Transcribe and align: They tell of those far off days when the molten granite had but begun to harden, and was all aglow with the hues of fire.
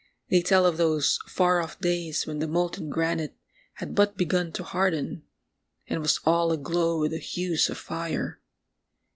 They 0.29 0.41
tell 0.41 0.65
of 0.65 0.77
those 0.77 1.19
far 1.27 1.61
off 1.61 1.77
days 1.79 2.25
when 2.25 2.39
the 2.39 2.47
molten 2.47 2.89
granite 2.89 3.37
had 3.73 3.93
but 3.93 4.17
begun 4.17 4.51
to 4.53 4.63
harden, 4.63 5.21
and 5.85 6.01
was 6.01 6.19
all 6.25 6.51
aglow 6.51 6.99
with 7.01 7.11
the 7.11 7.19
hues 7.19 7.69
of 7.69 7.77
fire. 7.77 8.41